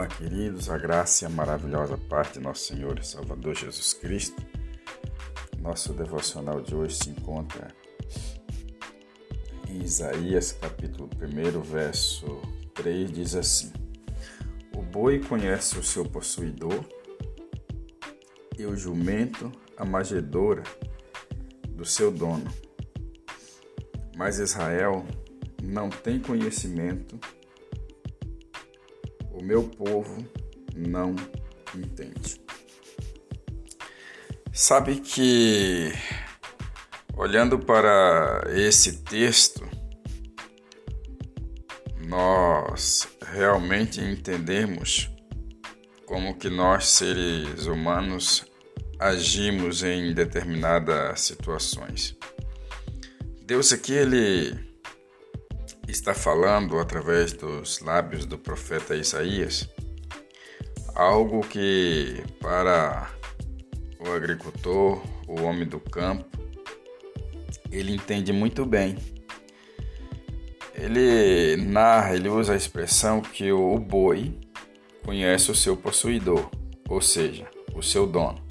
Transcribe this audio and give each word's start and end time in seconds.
Olá, 0.00 0.08
queridos, 0.08 0.70
a 0.70 0.78
graça 0.78 1.24
e 1.24 1.26
a 1.26 1.28
maravilhosa 1.28 1.98
parte 1.98 2.38
de 2.38 2.40
nosso 2.40 2.64
Senhor 2.64 2.98
e 2.98 3.04
Salvador 3.04 3.54
Jesus 3.54 3.92
Cristo. 3.92 4.42
Nosso 5.58 5.92
devocional 5.92 6.62
de 6.62 6.74
hoje 6.74 6.96
se 6.96 7.10
encontra 7.10 7.68
em 9.68 9.82
Isaías, 9.82 10.52
capítulo 10.52 11.06
1, 11.20 11.60
verso 11.60 12.40
3, 12.72 13.12
diz 13.12 13.34
assim: 13.34 13.70
O 14.74 14.80
boi 14.80 15.20
conhece 15.20 15.78
o 15.78 15.82
seu 15.82 16.06
possuidor, 16.06 16.82
e 18.56 18.64
o 18.64 18.74
jumento 18.74 19.52
a 19.76 19.84
magedora 19.84 20.62
do 21.68 21.84
seu 21.84 22.10
dono. 22.10 22.50
Mas 24.16 24.38
Israel 24.38 25.04
não 25.62 25.90
tem 25.90 26.18
conhecimento 26.18 27.20
o 29.40 29.42
meu 29.42 29.62
povo 29.62 30.22
não 30.76 31.16
entende. 31.74 32.40
Sabe 34.52 35.00
que, 35.00 35.92
olhando 37.14 37.58
para 37.58 38.42
esse 38.50 39.02
texto, 39.02 39.66
nós 42.06 43.08
realmente 43.32 44.00
entendemos 44.00 45.10
como 46.04 46.36
que 46.36 46.50
nós, 46.50 46.86
seres 46.88 47.64
humanos, 47.64 48.44
agimos 48.98 49.82
em 49.82 50.12
determinadas 50.12 51.22
situações. 51.22 52.14
Deus 53.46 53.72
aqui, 53.72 53.94
ele 53.94 54.69
está 55.90 56.14
falando 56.14 56.78
através 56.78 57.32
dos 57.32 57.80
lábios 57.80 58.24
do 58.24 58.38
profeta 58.38 58.94
Isaías 58.94 59.68
algo 60.94 61.40
que 61.40 62.22
para 62.40 63.10
o 63.98 64.12
agricultor, 64.12 65.02
o 65.26 65.42
homem 65.42 65.66
do 65.66 65.80
campo, 65.80 66.26
ele 67.70 67.94
entende 67.94 68.32
muito 68.32 68.64
bem. 68.66 68.96
Ele 70.74 71.56
narra, 71.56 72.14
ele 72.14 72.28
usa 72.28 72.52
a 72.52 72.56
expressão 72.56 73.20
que 73.20 73.52
o 73.52 73.78
boi 73.78 74.38
conhece 75.04 75.50
o 75.50 75.54
seu 75.54 75.76
possuidor, 75.76 76.50
ou 76.88 77.00
seja, 77.00 77.46
o 77.74 77.82
seu 77.82 78.06
dono. 78.06 78.42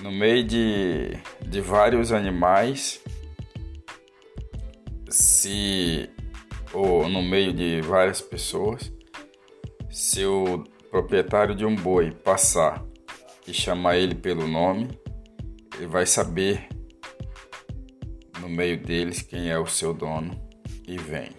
No 0.00 0.10
meio 0.10 0.44
de, 0.44 1.10
de 1.46 1.60
vários 1.60 2.12
animais, 2.12 3.00
se 5.12 6.08
ou 6.72 7.06
no 7.06 7.22
meio 7.22 7.52
de 7.52 7.82
várias 7.82 8.20
pessoas, 8.20 8.90
se 9.90 10.24
o 10.24 10.64
proprietário 10.90 11.54
de 11.54 11.66
um 11.66 11.76
boi 11.76 12.10
passar 12.10 12.82
e 13.46 13.52
chamar 13.52 13.98
ele 13.98 14.14
pelo 14.14 14.48
nome, 14.48 14.88
ele 15.76 15.86
vai 15.86 16.06
saber 16.06 16.66
no 18.40 18.48
meio 18.48 18.82
deles 18.82 19.20
quem 19.20 19.50
é 19.50 19.58
o 19.58 19.66
seu 19.66 19.92
dono 19.92 20.34
e 20.88 20.96
vem. 20.96 21.30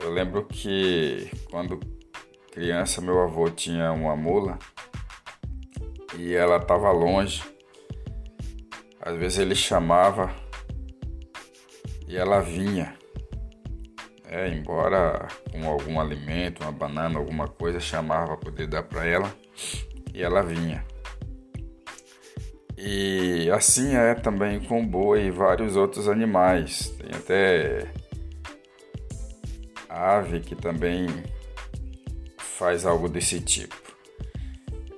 Eu 0.00 0.10
lembro 0.10 0.44
que 0.44 1.30
quando 1.50 1.78
criança 2.50 3.00
meu 3.00 3.20
avô 3.20 3.48
tinha 3.48 3.92
uma 3.92 4.16
mula 4.16 4.58
e 6.18 6.34
ela 6.34 6.56
estava 6.56 6.90
longe. 6.90 7.42
Às 9.00 9.16
vezes 9.16 9.38
ele 9.38 9.54
chamava 9.54 10.43
e 12.06 12.16
ela 12.16 12.40
vinha. 12.40 12.94
É, 14.26 14.48
embora 14.48 15.28
com 15.52 15.68
algum 15.68 16.00
alimento, 16.00 16.62
uma 16.62 16.72
banana, 16.72 17.18
alguma 17.18 17.46
coisa, 17.46 17.78
chamava 17.78 18.36
para 18.36 18.50
poder 18.50 18.66
dar 18.66 18.82
para 18.82 19.06
ela 19.06 19.34
e 20.12 20.22
ela 20.22 20.42
vinha. 20.42 20.84
E 22.76 23.48
assim 23.50 23.94
é 23.94 24.14
também 24.14 24.60
com 24.60 24.84
boi 24.86 25.26
e 25.26 25.30
vários 25.30 25.76
outros 25.76 26.08
animais. 26.08 26.90
Tem 26.98 27.10
até 27.14 27.92
ave 29.88 30.40
que 30.40 30.56
também 30.56 31.06
faz 32.36 32.84
algo 32.84 33.08
desse 33.08 33.40
tipo. 33.40 33.76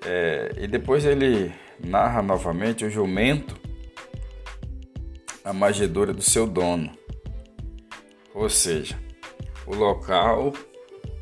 É, 0.04 0.52
e 0.56 0.66
depois 0.66 1.04
ele 1.04 1.52
narra 1.78 2.22
novamente 2.22 2.84
o 2.84 2.90
jumento 2.90 3.56
a 5.44 5.52
magedora 5.52 6.12
do 6.12 6.22
seu 6.22 6.46
dono. 6.46 6.90
Ou 8.36 8.50
seja, 8.50 8.98
o 9.66 9.74
local 9.74 10.52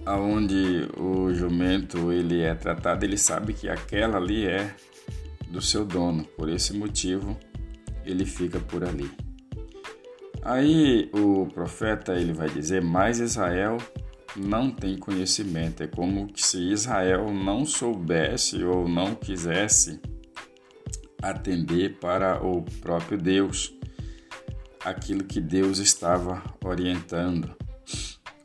aonde 0.04 0.88
o 0.98 1.32
jumento 1.32 2.12
ele 2.12 2.42
é 2.42 2.54
tratado, 2.56 3.04
ele 3.04 3.16
sabe 3.16 3.54
que 3.54 3.68
aquela 3.68 4.18
ali 4.18 4.46
é 4.46 4.74
do 5.48 5.62
seu 5.62 5.84
dono. 5.84 6.24
Por 6.36 6.48
esse 6.48 6.76
motivo, 6.76 7.38
ele 8.04 8.26
fica 8.26 8.58
por 8.58 8.82
ali. 8.82 9.08
Aí 10.42 11.08
o 11.14 11.46
profeta 11.46 12.14
ele 12.14 12.32
vai 12.32 12.48
dizer: 12.48 12.82
"Mas 12.82 13.20
Israel 13.20 13.78
não 14.36 14.68
tem 14.68 14.98
conhecimento". 14.98 15.84
É 15.84 15.86
como 15.86 16.28
se 16.34 16.58
Israel 16.72 17.32
não 17.32 17.64
soubesse 17.64 18.64
ou 18.64 18.88
não 18.88 19.14
quisesse 19.14 20.00
atender 21.22 21.98
para 22.00 22.44
o 22.44 22.62
próprio 22.82 23.16
Deus 23.16 23.72
aquilo 24.84 25.24
que 25.24 25.40
Deus 25.40 25.78
estava 25.78 26.42
orientando, 26.62 27.54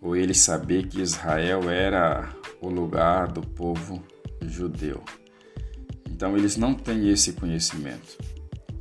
ou 0.02 0.16
ele 0.16 0.34
saber 0.34 0.88
que 0.88 1.02
Israel 1.02 1.70
era 1.70 2.34
o 2.62 2.70
lugar 2.70 3.28
do 3.32 3.42
povo 3.42 4.02
judeu. 4.42 5.04
Então 6.10 6.38
eles 6.38 6.56
não 6.56 6.74
têm 6.74 7.10
esse 7.10 7.34
conhecimento. 7.34 8.18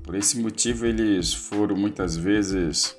Por 0.03 0.15
esse 0.15 0.39
motivo 0.39 0.87
eles 0.87 1.35
foram 1.35 1.77
muitas 1.77 2.17
vezes 2.17 2.97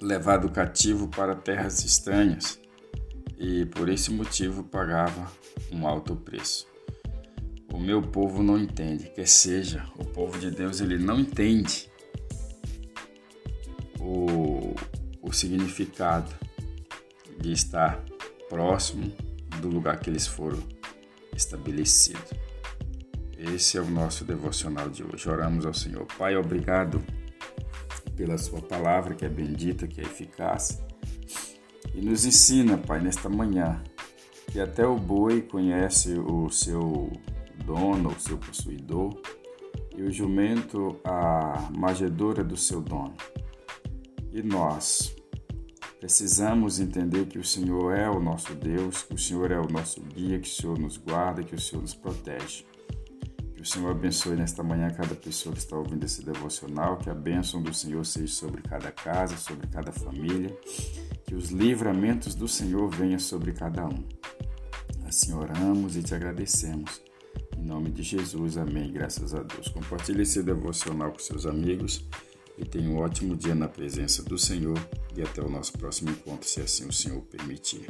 levados 0.00 0.50
cativo 0.52 1.08
para 1.08 1.34
terras 1.34 1.82
estranhas 1.84 2.60
e 3.38 3.64
por 3.66 3.88
esse 3.88 4.10
motivo 4.10 4.62
pagava 4.64 5.32
um 5.72 5.86
alto 5.86 6.14
preço. 6.14 6.66
O 7.72 7.78
meu 7.78 8.00
povo 8.00 8.42
não 8.42 8.58
entende, 8.58 9.10
quer 9.10 9.26
seja, 9.26 9.84
o 9.98 10.04
povo 10.04 10.38
de 10.38 10.50
Deus 10.50 10.80
ele 10.80 10.96
não 10.96 11.18
entende 11.18 11.90
significado 15.34 16.32
de 17.38 17.52
estar 17.52 18.02
próximo 18.48 19.12
do 19.60 19.68
lugar 19.68 19.98
que 19.98 20.08
eles 20.08 20.26
foram 20.26 20.62
estabelecidos. 21.36 22.32
Esse 23.36 23.76
é 23.76 23.80
o 23.80 23.90
nosso 23.90 24.24
devocional 24.24 24.88
de 24.88 25.02
hoje. 25.02 25.28
Oramos 25.28 25.66
ao 25.66 25.74
Senhor. 25.74 26.06
Pai, 26.16 26.36
obrigado 26.36 27.04
pela 28.16 28.38
Sua 28.38 28.62
palavra 28.62 29.14
que 29.14 29.24
é 29.24 29.28
bendita, 29.28 29.86
que 29.86 30.00
é 30.00 30.04
eficaz. 30.04 30.82
E 31.94 32.00
nos 32.00 32.24
ensina, 32.24 32.78
Pai, 32.78 33.00
nesta 33.00 33.28
manhã, 33.28 33.82
que 34.50 34.60
até 34.60 34.86
o 34.86 34.96
boi 34.96 35.42
conhece 35.42 36.14
o 36.14 36.48
seu 36.48 37.12
dono, 37.64 38.10
o 38.10 38.20
seu 38.20 38.38
possuidor, 38.38 39.20
e 39.96 40.02
o 40.02 40.10
jumento 40.10 41.00
a 41.04 41.70
magedora 41.76 42.42
do 42.42 42.56
seu 42.56 42.80
dono. 42.80 43.14
E 44.32 44.42
nós 44.42 45.14
precisamos 46.04 46.80
entender 46.80 47.24
que 47.24 47.38
o 47.38 47.44
Senhor 47.44 47.96
é 47.96 48.10
o 48.10 48.20
nosso 48.20 48.54
Deus, 48.54 49.04
que 49.04 49.14
o 49.14 49.18
Senhor 49.18 49.50
é 49.50 49.58
o 49.58 49.66
nosso 49.66 50.02
guia, 50.02 50.38
que 50.38 50.46
o 50.46 50.52
Senhor 50.52 50.78
nos 50.78 50.98
guarda, 50.98 51.42
que 51.42 51.54
o 51.54 51.58
Senhor 51.58 51.80
nos 51.80 51.94
protege. 51.94 52.66
Que 53.54 53.62
o 53.62 53.64
Senhor 53.64 53.90
abençoe 53.90 54.36
nesta 54.36 54.62
manhã 54.62 54.90
cada 54.90 55.14
pessoa 55.14 55.54
que 55.54 55.60
está 55.60 55.78
ouvindo 55.78 56.04
esse 56.04 56.22
devocional, 56.22 56.98
que 56.98 57.08
a 57.08 57.14
bênção 57.14 57.62
do 57.62 57.72
Senhor 57.72 58.04
seja 58.04 58.34
sobre 58.34 58.60
cada 58.60 58.92
casa, 58.92 59.38
sobre 59.38 59.66
cada 59.66 59.92
família, 59.92 60.54
que 61.24 61.34
os 61.34 61.48
livramentos 61.48 62.34
do 62.34 62.46
Senhor 62.46 62.86
venham 62.90 63.18
sobre 63.18 63.52
cada 63.52 63.86
um. 63.86 64.06
Assim 65.06 65.32
oramos 65.32 65.96
e 65.96 66.02
te 66.02 66.14
agradecemos. 66.14 67.00
Em 67.56 67.64
nome 67.64 67.90
de 67.90 68.02
Jesus, 68.02 68.58
amém. 68.58 68.92
Graças 68.92 69.34
a 69.34 69.42
Deus. 69.42 69.68
Compartilhe 69.68 70.20
esse 70.20 70.42
devocional 70.42 71.12
com 71.12 71.18
seus 71.18 71.46
amigos 71.46 72.04
e 72.56 72.64
tenha 72.64 72.88
um 72.88 72.98
ótimo 72.98 73.36
dia 73.36 73.54
na 73.54 73.68
presença 73.68 74.22
do 74.22 74.38
Senhor 74.38 74.78
e 75.16 75.22
até 75.22 75.42
o 75.42 75.48
nosso 75.48 75.72
próximo 75.72 76.10
encontro, 76.10 76.48
se 76.48 76.60
assim 76.60 76.86
o 76.86 76.92
Senhor 76.92 77.20
permitir. 77.22 77.86